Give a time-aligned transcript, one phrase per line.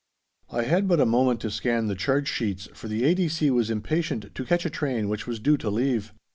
[0.49, 3.51] I had but a moment to scan the charge sheets, for the A.D.C.
[3.51, 6.11] was impatient to catch a train which was due to leave.